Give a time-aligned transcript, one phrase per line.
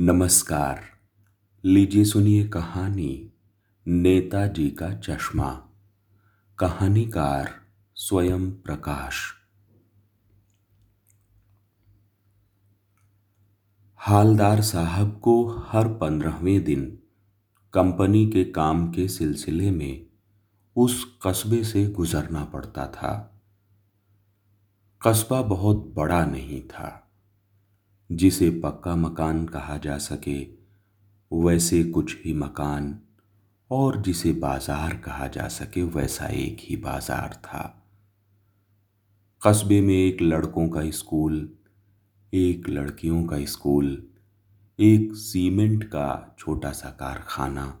[0.00, 0.82] नमस्कार।
[1.64, 3.32] लीजिए सुनिए कहानी,
[3.86, 5.68] नेताजी का चश्मा।
[6.58, 7.54] कहानीकार
[7.94, 9.32] स्वयं प्रकाश।
[13.96, 16.98] हालदार साहब को हर पंद्रहवें दिन
[17.72, 20.06] कंपनी के काम के सिलसिले में
[20.76, 23.40] उस कस्बे से गुजरना पड़ता था।
[25.06, 27.04] कस्बा बहुत बड़ा नहीं था।
[28.12, 30.46] जिसे पक्का मकान कहा जा सके,
[31.32, 32.98] वैसे कुछ ही मकान,
[33.70, 37.84] और जिसे बाज़ार कहा जा सके, वैसा एक ही बाज़ार था।
[39.46, 41.58] कस्बे में एक लड़कों का स्कूल,
[42.34, 44.08] एक लड़कियों का स्कूल,
[44.78, 47.80] एक सीमेंट का छोटा सा कारखाना,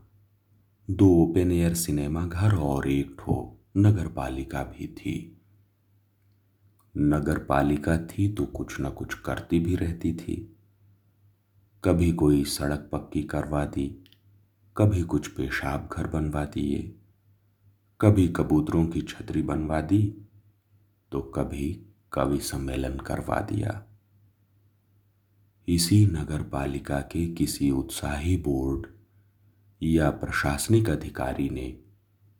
[0.90, 5.37] दो ओपन एयर सिनेमा घर और एक ठो नगर पालिका भी थी।
[6.94, 10.36] नगर पालिका थी तो कुछ न कुछ करती भी रहती थी।
[11.84, 13.86] कभी कोई सड़क पक्की करवा दी,
[14.76, 16.78] कभी कुछ पेशाब घर बनवा दिए,
[18.00, 20.02] कभी कबूतरों की छतरी बनवा दी
[21.12, 21.70] तो कभी
[22.12, 23.82] कवि सम्मेलन करवा दिया।
[25.68, 28.86] इसी नगर पालिका के किसी उत्साही बोर्ड
[29.82, 31.74] या प्रशासनिक अधिकारी ने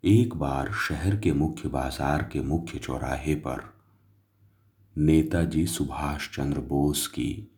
[0.05, 3.63] एक बार शहर के मुख्य बाज़ार के मुख्य चौराहे पर
[5.01, 7.53] नेताजी सुभाष चंद्र बोस की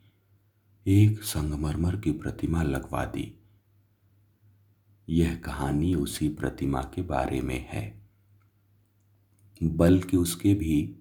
[0.87, 3.41] एक संगमरमर की प्रतिमा लगवा दी।
[5.09, 8.03] यह कहानी उसी प्रतिमा के बारे में है,
[9.63, 10.97] बल्कि उसके भी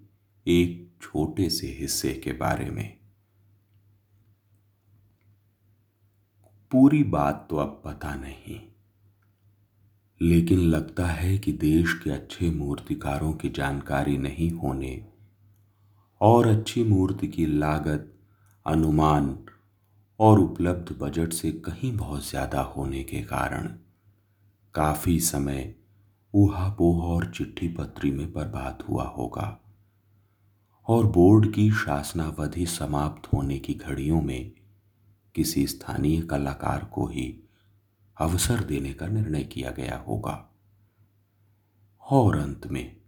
[0.48, 2.98] एक छोटे से हिस्से के बारे में।
[6.72, 8.62] पूरी बात तो अब पता नहीं,
[10.22, 15.09] लेकिन लगता है कि देश के अच्छे मूर्तिकारों की जानकारी नहीं होने
[16.22, 18.14] और अच्छी मूर्ति की लागत,
[18.66, 19.38] अनुमान
[20.20, 23.68] और उपलब्ध बजट से कहीं बहुत ज़्यादा होने के कारण
[24.74, 25.76] काफ़ी समय
[26.34, 29.60] ऊहापोह और चिट्ठी पत्री में बर्बाद हुआ होगा
[30.88, 34.52] और बोर्ड की शासनावधि समाप्त होने की घड़ियों में
[35.36, 37.44] किसी स्थानीय कलाकार को ही
[38.18, 40.50] अवसर देने का निर्णय किया गया होगा।
[42.12, 42.99] और अंत में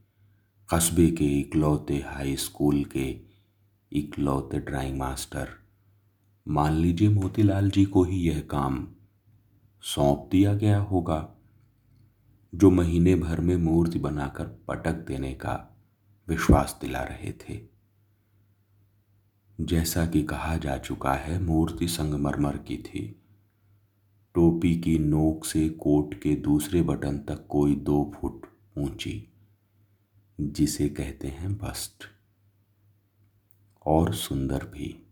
[0.74, 3.18] कस्बे के इकलौते हाई स्कूल के
[3.92, 5.50] इकलौते ड्राइंग मास्टर
[6.48, 8.88] मान लीजिए मोतीलाल जी को ही यह काम
[9.82, 11.36] सौंप दिया गया होगा,
[12.56, 15.78] जो महीने भर में मूर्ति बनाकर पटक देने का
[16.30, 17.60] विश्वास दिला रहे थे।
[19.62, 23.22] जैसा कि कहा जा चुका है, मूर्ति संगमरमर की थी।
[24.36, 28.46] टोपी की नोक से कोट के दूसरे बटन तक कोई दो फुट
[28.78, 29.31] ऊँची।
[30.40, 32.04] जिसे कहते हैं बस्ट
[33.86, 35.08] और सुंदर भी।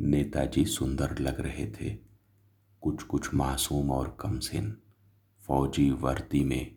[0.00, 1.98] नेताजी सुंदर लग रहे थे।
[2.80, 4.76] कुछ कुछ मासूम और कमसिन
[5.40, 6.76] फौजी वर्दी में।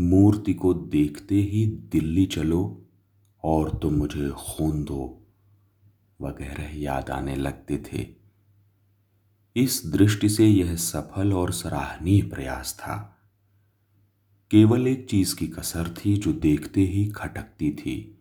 [0.00, 2.86] मूर्ति को देखते ही दिल्ली चलो
[3.44, 5.26] और तो मुझे खून दो,
[6.20, 8.18] वगैरह याद आने लगते थे।
[9.56, 13.17] इस दृष्टि से यह सफल और सराहनीय प्रयास था।
[14.50, 18.18] केवल एक चीज़ की कसर थी जो देखते ही खटकती थी।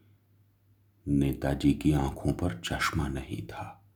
[1.07, 3.91] नेताजी की आँखों पर चश्मा नहीं था।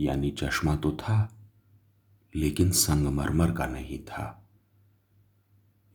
[0.00, 1.36] यानी चश्मा तो था,
[2.36, 4.48] लेकिन संगमरमर का नहीं था।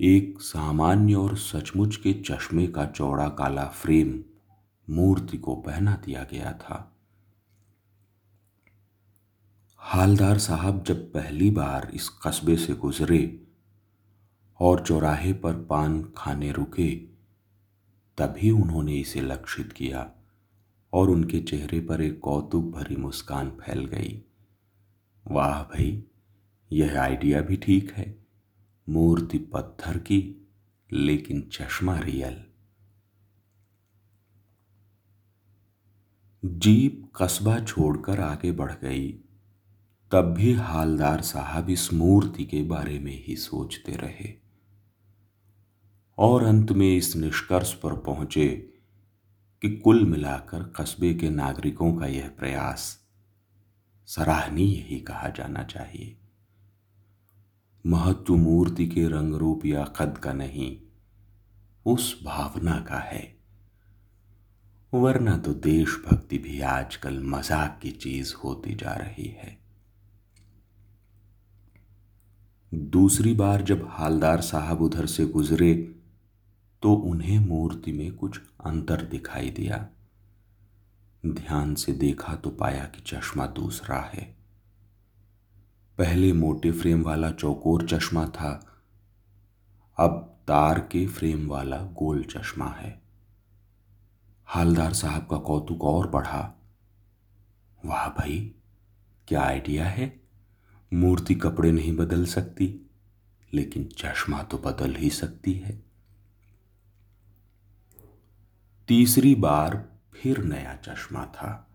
[0.02, 4.24] एक सामान्य और सचमुच के चश्मे का चौड़ा काला फ्रेम
[4.90, 6.96] मूर्ति को पहना दिया गया था।
[9.78, 13.45] हालदार साहब जब पहली बार इस कस्बे से गुजरे
[14.60, 16.96] और चौराहे पर पान खाने रुके।
[18.18, 20.12] तभी उन्होंने इसे लक्षित किया
[20.94, 24.24] और उनके चेहरे पर एक कौतुक भरी मुस्कान फैल गई।
[25.28, 26.04] वाह भाई,
[26.72, 28.26] यह आइडिया भी ठीक है।
[28.90, 30.48] मूर्ति पत्थर की,
[30.94, 32.46] लेकिन चश्मा रियल।
[36.46, 39.12] जीप कस्बा छोड़कर आगे बढ़ गई।
[40.12, 44.45] तब भी हालदार साहब इस मूर्ति के बारे में ही सोचते रहे।
[46.18, 48.48] और अंत में इस निष्कर्ष पर पहुँचे
[49.62, 52.98] कि कुल मिलाकर कस्बे के नागरिकों का यह प्रयास
[54.08, 56.16] सराहनीय ही कहा जाना चाहिए।
[57.86, 60.78] महत्व मूर्ति के रंग रूप या कद का नहीं,
[61.86, 63.24] उस भावना का है।
[64.94, 69.58] वरना तो देशभक्ति भी आजकल मज़ाक की चीज़ होती जा रही है।
[72.72, 75.74] दूसरी बार जब हालदार साहब उधर से गुजरे
[76.86, 79.90] तो उन्हें मूर्ति में कुछ अंतर दिखाई दिया।
[81.26, 84.36] ध्यान से देखा तो पाया कि चश्मा दूसरा है।
[85.98, 88.82] पहले मोटे फ्रेम वाला चौकोर चश्मा था।
[89.98, 93.02] अब तार के फ्रेम वाला गोल चश्मा है।
[94.46, 96.62] हालदार साहब का कौतुक और बढ़ा।
[97.86, 98.56] वाह भाई,
[99.28, 100.22] क्या आइडिया है?
[100.94, 102.90] मूर्ति कपड़े नहीं बदल सकती,
[103.54, 105.85] लेकिन चश्मा तो बदल ही सकती है।
[108.88, 111.72] तीसरी बार फिर नया चश्मा था।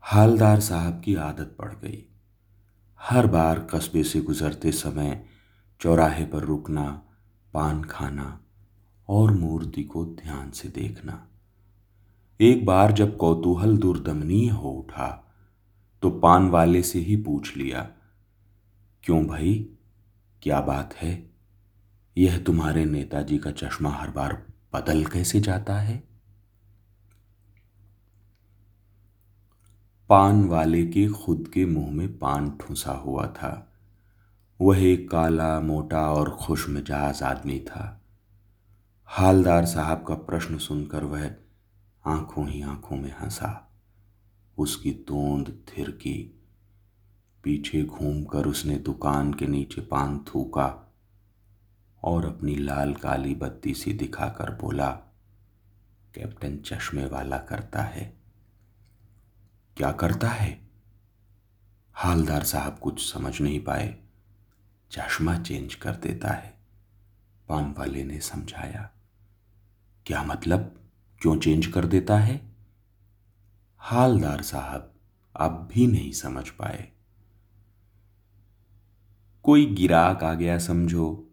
[0.00, 2.04] हालदार साहब की आदत पड़ गई।
[3.00, 5.24] हर बार कस्बे से गुजरते समय
[5.80, 7.02] चौराहे पर रुकना,
[7.54, 8.40] पान खाना
[9.08, 11.26] और मूर्ति को ध्यान से देखना।
[12.40, 15.34] एक बार जब कौतूहल दुर्दमनीय हो उठा
[16.02, 17.88] तो पान वाले से ही पूछ लिया,
[19.04, 19.66] क्यों भाई?
[20.42, 21.30] क्या बात है?
[22.16, 26.08] यह तुम्हारे नेताजी का चश्मा हर बार बदल कैसे जाता है?
[30.08, 33.72] पान वाले के खुद के मुँह में पान ठूसा हुआ था।
[34.60, 38.02] वह एक काला, मोटा और खुश मिजाज आदमी था।
[39.04, 41.34] हालदार साहब का प्रश्न सुनकर वह
[42.06, 43.78] आँखों ही आँखों में हंसा।
[44.58, 46.42] उसकी तोंद थिरकी।
[47.44, 50.91] पीछे घूमकर उसने दुकान के नीचे पान थूका।
[52.04, 54.90] और अपनी लाल काली बत्ती सी दिखाकर बोला,
[56.14, 58.16] कैप्टन चश्मे वाला करता है।
[59.76, 60.60] क्या करता है?
[61.94, 63.98] हालदार साहब कुछ समझ नहीं पाए।
[64.90, 66.54] चश्मा चेंज कर देता है।
[67.48, 68.90] पान वाले ने समझाया,
[70.06, 70.80] क्या मतलब?
[71.20, 72.52] क्यों चेंज कर देता है?
[73.78, 74.94] हालदार साहब
[75.36, 76.92] अब भी नहीं समझ पाए।
[79.42, 81.31] कोई गिराक आ गया समझो।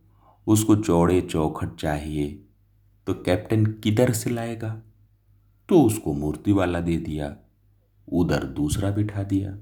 [0.50, 2.46] उसको चौड़े चौखट चाहिए
[3.08, 4.82] तो कैप्टन किधर से लाएगा?
[5.70, 7.36] तो उसको मूर्ति वाला दे दिया,
[8.08, 9.58] उधर दूसरा बिठा दिया।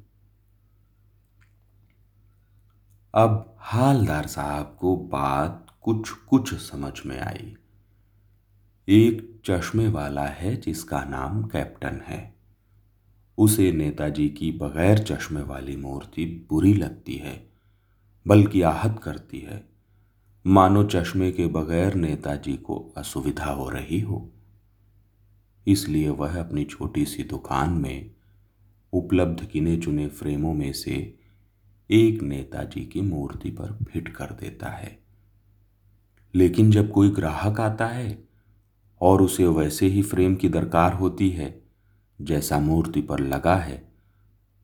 [3.14, 7.56] अब हालदार साहब को बात कुछ कुछ समझ में आई।
[8.88, 12.36] एक चश्मे वाला है जिसका नाम कैप्टन है।
[13.38, 17.50] उसे नेताजी की बगैर चश्मे वाली मूर्ति बुरी लगती है,
[18.28, 19.77] बल्कि आहत करती है।
[20.50, 24.32] मानो चश्मे के बगैर नेताजी को असुविधा हो रही हो।
[25.68, 28.12] इसलिए वह अपनी छोटी सी दुकान में
[28.94, 31.20] उपलब्ध किने चुने फ्रेमों में से
[31.92, 35.00] एक नेताजी की मूर्ति पर फिट कर देता है।
[36.36, 38.24] लेकिन जब कोई ग्राहक आता है
[39.02, 41.62] और उसे वैसे ही फ्रेम की दरकार होती है,
[42.22, 43.92] जैसा मूर्ति पर लगा है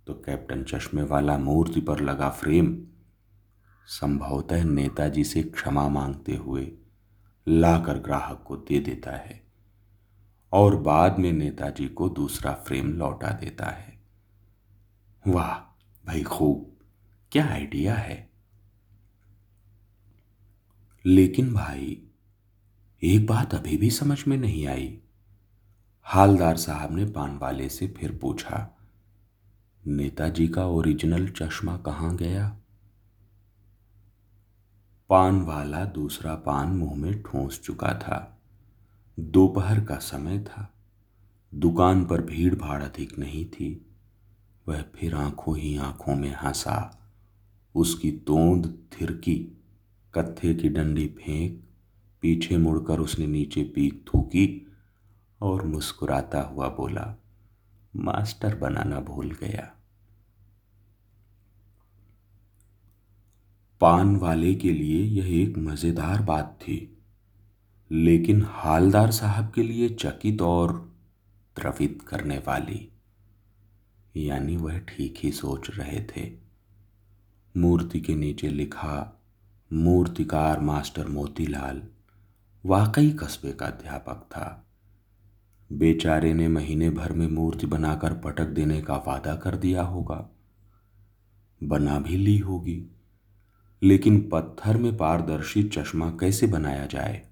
[0.08, 2.78] तो कैप्टन चश्मे वाला मूर्ति पर लगा फ्रेम
[3.86, 6.72] संभवतः नेताजी से क्षमा मांगते हुए
[7.48, 9.44] लाकर ग्राहक को दे देता है
[10.52, 14.04] और बाद में नेताजी को दूसरा फ्रेम लौटा देता है।
[15.28, 15.60] वाह
[16.08, 16.78] भाई खूब,
[17.32, 18.30] क्या आइडिया है।
[21.06, 22.04] लेकिन भाई,
[23.04, 25.00] एक बात अभी भी समझ में नहीं आई।
[26.04, 28.78] हालदार साहब ने पान वाले से फिर पूछा,
[29.88, 32.60] नेताजी का ओरिजिनल चश्मा कहाँ गया?
[35.14, 38.42] पान वाला दूसरा पान मुँह में ठोंस चुका था।
[39.20, 40.74] दोपहर का समय था।
[41.56, 43.86] दुकान पर भीड़ भाड़ अधिक नहीं थी।
[44.68, 47.10] वह फिर आँखों ही आँखों में हंसा।
[47.76, 49.64] उसकी तोंद थिरकी,
[50.14, 51.64] कत्थे की डंडी फेंक,
[52.22, 54.76] पीछे मुड़कर उसने नीचे पीक थूकी
[55.42, 57.16] और मुस्कुराता हुआ बोला,
[57.96, 59.72] मास्टर बनाना भूल गया।
[63.84, 66.98] पान वाले के लिए यह एक मज़ेदार बात थी।
[67.92, 70.94] लेकिन हालदार साहब के लिए चकित और
[71.56, 72.90] द्रवित करने वाली,
[74.18, 76.32] यानी वह ठीक ही सोच रहे थे।
[77.58, 79.22] मूर्ति के नीचे लिखा,
[79.74, 81.84] मूर्तिकार मास्टर मोतीलाल,
[82.66, 84.68] वाकई कस्बे का अध्यापक था।
[85.72, 90.30] बेचारे ने महीने भर में मूर्ति बनाकर पटक देने का वादा कर दिया होगा।
[91.64, 92.93] बना भी ली होगी।
[93.84, 97.28] लेकिन पत्थर में पारदर्शी चश्मा कैसे बनाया जाए?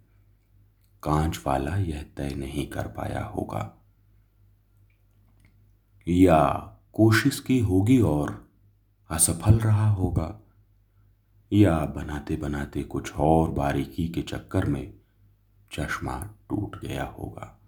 [1.03, 3.77] कांच वाला यह तय नहीं कर पाया होगा।
[6.08, 6.48] या
[6.93, 8.50] कोशिश की होगी और
[9.10, 10.39] असफल रहा होगा।
[11.53, 14.93] या बनाते बनाते कुछ और बारीकी के चक्कर में
[15.72, 17.60] चश्मा टूट गया होगा।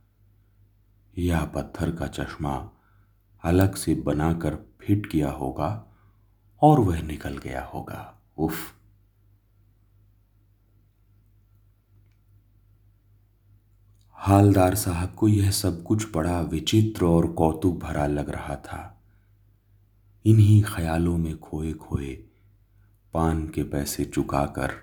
[1.17, 2.69] या पत्थर का चश्मा
[3.43, 5.85] अलग से बनाकर फिट किया होगा
[6.61, 8.73] और वह निकल गया होगा। उफ
[14.13, 19.01] हालदार साहब को यह सब कुछ बड़ा विचित्र और कौतुक भरा लग रहा था।
[20.25, 22.13] इन्हीं ख्यालों में खोए खोए
[23.13, 24.73] पान के पैसे चुकाकर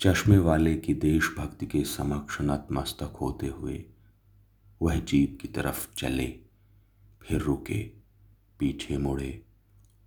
[0.00, 3.84] चश्मे वाले की देशभक्ति के समक्ष नतमस्तक होते हुए
[4.82, 6.26] वह जीप की तरफ़ चले,
[7.22, 7.82] फिर रुके,
[8.58, 9.42] पीछे मुड़े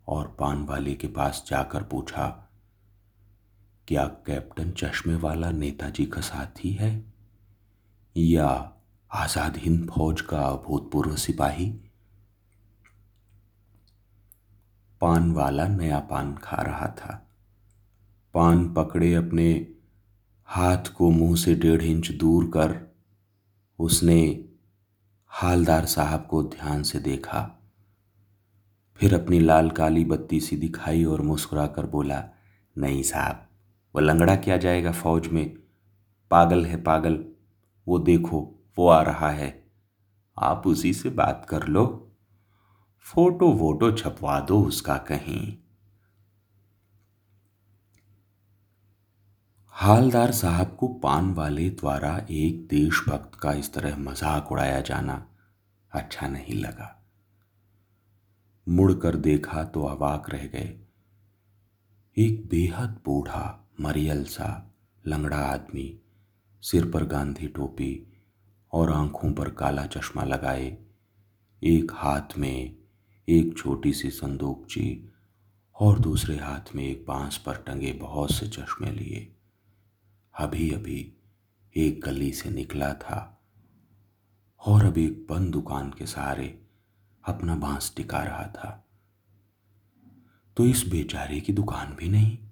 [0.07, 2.48] और पान वाले के पास जाकर पूछा
[3.89, 7.13] क्या कैप्टन चश्मे वाला नेताजी का साथी है?
[8.17, 8.73] या
[9.13, 11.69] आज़ाद हिंद फौज का अभूतपूर्व सिपाही?
[15.01, 17.29] पान वाला नया पान खा रहा था।
[18.33, 19.67] पान पकड़े अपने
[20.45, 22.95] हाथ को मुँह से डेढ़ इंच दूर कर
[23.79, 24.45] उसने
[25.25, 27.59] हालदार साहब को ध्यान से देखा।
[28.95, 32.23] फिर अपनी लाल काली बत्ती सी दिखाई और मुस्कुराकर बोला,
[32.77, 33.48] नहीं साहब
[33.95, 35.57] वो लंगड़ा किया जाएगा फौज में।
[36.31, 37.23] पागल है पागल,
[37.87, 38.39] वो देखो,
[38.77, 39.49] वो आ रहा है।
[40.37, 41.85] आप उसी से बात कर लो।
[43.05, 45.57] फ़ोटो वोटो छपवा दो उसका कहीं।
[49.75, 55.25] हालदार साहब को पान वाले द्वारा एक देशभक्त का इस तरह मज़ाक उड़ाया जाना
[55.91, 56.95] अच्छा नहीं लगा।
[58.67, 60.79] मुड़कर देखा तो अवाक रह गए।
[62.17, 64.75] एक बेहद बूढ़ा मरियल सा
[65.07, 65.99] लंगड़ा आदमी,
[66.61, 68.13] सिर पर गांधी टोपी
[68.73, 70.77] और आँखों पर काला चश्मा लगाए,
[71.63, 72.75] एक हाथ में
[73.29, 75.13] एक छोटी सी संदूकची
[75.79, 79.35] और दूसरे हाथ में एक बाँस पर टंगे बहुत से चश्मे लिए।
[80.39, 81.13] अभी अभी
[81.77, 83.41] एक गली से निकला था
[84.65, 86.61] और अब एक बंद दुकान के सहारे
[87.25, 88.87] अपना बाँस टिका रहा था।
[90.57, 92.48] तो इस बेचारे की दुकान भी नहीं।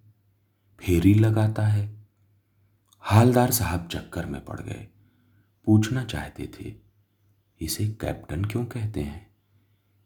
[0.79, 2.07] फेरी लगाता है।
[2.99, 4.87] हालदार साहब चक्कर में पड़ गए।
[5.65, 6.75] पूछना चाहते थे,
[7.61, 9.35] इसे कैप्टन क्यों कहते हैं?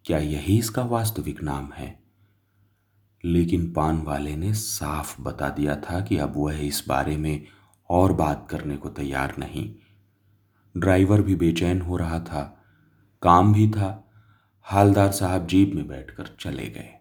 [0.06, 2.04] क्या यही इसका वास्तविक नाम है?
[3.26, 7.46] लेकिन पान वाले ने साफ़ बता दिया था कि अब वह इस बारे में
[7.90, 9.76] और बात करने को तैयार नहीं।
[10.78, 12.64] ड्राइवर भी बेचैन हो रहा था।
[13.22, 14.12] काम भी था।
[14.62, 17.01] हालदार साहब जीप में बैठकर चले गए।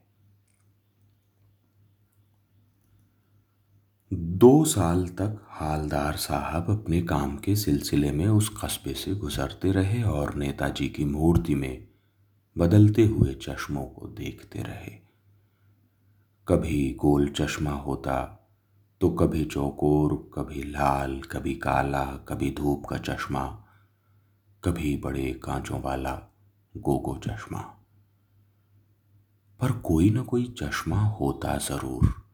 [4.11, 10.03] दो साल तक हालदार साहब अपने काम के सिलसिले में उस कस्बे से गुजरते रहे
[10.03, 11.89] और नेताजी की मूर्ति में
[12.57, 14.91] बदलते हुए चश्मों को देखते रहे।
[16.49, 18.19] कभी गोल चश्मा होता
[19.01, 23.45] तो कभी चौकोर, कभी लाल, कभी काला, कभी धूप का चश्मा,
[24.65, 26.15] कभी बड़े कांचों वाला
[26.77, 27.61] गोगो चश्मा।
[29.61, 32.30] पर कोई ना कोई चश्मा होता ज़रूर।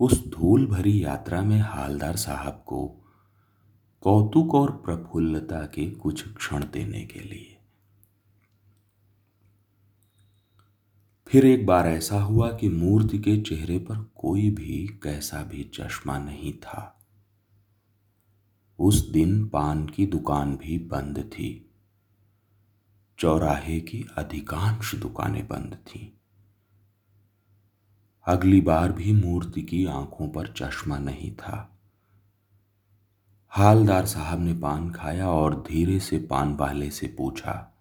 [0.00, 2.86] उस धूल भरी यात्रा में हालदार साहब को
[4.00, 7.58] कौतुक और प्रफुल्लता के कुछ क्षण देने के लिए।
[11.28, 16.18] फिर एक बार ऐसा हुआ कि मूर्ति के चेहरे पर कोई भी कैसा भी चश्मा
[16.18, 17.06] नहीं था।
[18.78, 21.70] उस दिन पान की दुकान भी बंद थी।
[23.18, 26.15] चौराहे की अधिकांश दुकानें बंद थीं।
[28.26, 31.78] अगली बार भी मूर्ति की आँखों पर चश्मा नहीं था।
[33.48, 37.72] हालदार साहब ने पान खाया और धीरे से पान वाले से पूछा,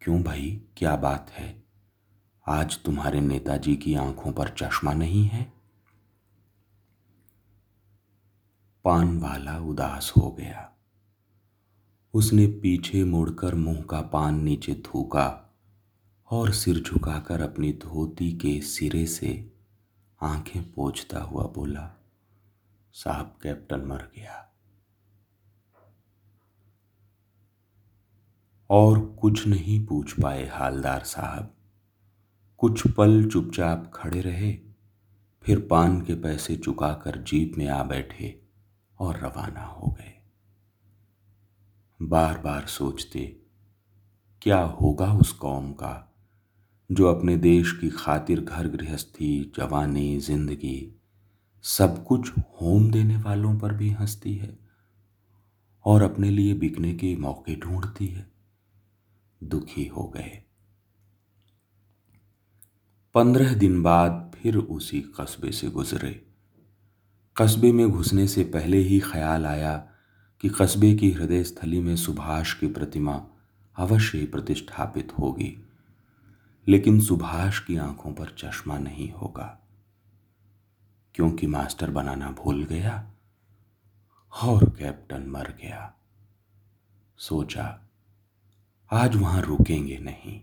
[0.00, 1.62] क्यों भाई, क्या बात है?
[2.48, 5.52] आज तुम्हारे नेताजी की आँखों पर चश्मा नहीं है?
[8.84, 10.72] पान वाला उदास हो गया।
[12.14, 15.51] उसने पीछे मुड़कर मुँह का पान नीचे थूका।
[16.32, 19.52] और सिर झुकाकर अपनी धोती के सिरे से
[20.22, 22.02] आँखें पोछता हुआ बोला,
[22.92, 24.54] साहब, कैप्टन मर गया।
[28.70, 31.54] और कुछ नहीं पूछ पाए हालदार साहब।
[32.58, 34.58] कुछ पल चुपचाप खड़े रहे,
[35.42, 38.42] फिर पान के पैसे चुकाकर जीप में आ बैठे
[38.98, 40.22] और रवाना हो गए।
[42.02, 43.40] बार बार सोचते,
[44.42, 46.08] क्या होगा उस कौम का?
[46.90, 51.00] जो अपने देश की खातिर घर गृहस्थी, जवानी, ज़िंदगी,
[51.62, 54.58] सब कुछ होम देने वालों पर भी हंसती है
[55.84, 58.30] और अपने लिए बिकने के मौके ढूंढती है।
[59.44, 60.42] दुखी हो गए।
[63.14, 66.26] पंद्रह दिन बाद फिर उसी कस्बे से गुजरे।
[67.36, 69.76] कस्बे में घुसने से पहले ही ख्याल आया
[70.40, 73.26] कि कस्बे की हृदय स्थली में सुभाष की प्रतिमा
[73.76, 75.64] अवश्य प्रतिष्ठापित होगी।
[76.68, 79.58] लेकिन सुभाष की आँखों पर चश्मा नहीं होगा।
[81.14, 83.12] क्योंकि मास्टर बनाना भूल गया
[84.42, 85.94] और कैप्टन मर गया।
[87.18, 87.80] सोचा,
[88.92, 90.40] आज वहाँ रुकेंगे नहीं,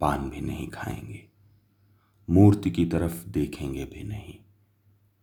[0.00, 1.28] पान भी नहीं खाएँगे,
[2.30, 4.34] मूर्ति की तरफ़ देखेंगे भी नहीं,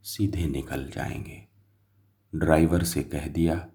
[0.03, 1.47] सीधे निकल जाएँगे।
[2.35, 3.67] ड्राइवर से कह दिया,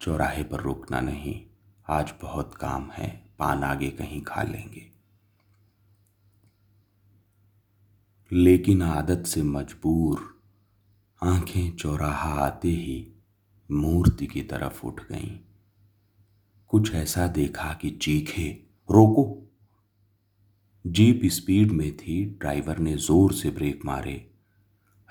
[0.00, 1.46] चौराहे पर रुकना नहीं,
[1.88, 4.99] आज बहुत काम है, पान आगे कहीं खा लेंगे।
[8.32, 10.40] लेकिन आदत से मजबूर,
[11.22, 13.12] आँखें चौराहा आते ही
[13.70, 15.38] मूर्ति की तरफ़ उठ गईं।
[16.68, 18.48] कुछ ऐसा देखा कि चीखे,
[18.90, 19.52] रोको।
[20.86, 24.30] जीप स्पीड में थी, ड्राइवर ने ज़ोर से ब्रेक मारे।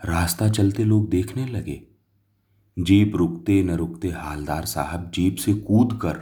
[0.06, 1.88] रास्ता चलते लोग देखने लगे।
[2.80, 6.14] जीप रुकते न रुकते हालदार साहब जीप से कूद कर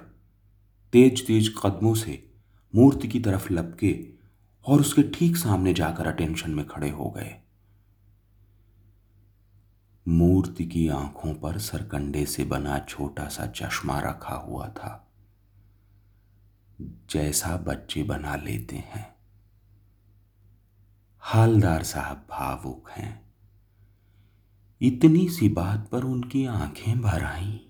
[0.94, 2.32] तेज तेज कदमों से
[2.76, 4.17] मूर्ति की तरफ़ लपके
[4.68, 7.36] और उसके ठीक सामने जाकर अटेंशन में खड़े हो गए।
[10.08, 15.12] मूर्ति की आँखों पर सरकंडे से बना छोटा सा चश्मा रखा हुआ था।
[16.82, 19.16] जैसा बच्चे बना लेते हैं।
[21.20, 23.34] हालदार साहब भावुक हैं।
[24.82, 27.67] इतनी सी बात पर उनकी आँखें भर आईं।